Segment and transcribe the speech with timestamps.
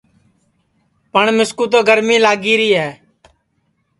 [1.11, 2.89] پٹؔ مِسکُو تو گرمی لگی ری ہے